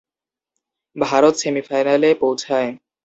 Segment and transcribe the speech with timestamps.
[0.95, 2.69] Bharat semifinal এ পৌঁছায়।